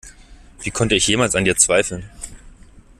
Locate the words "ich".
0.95-1.07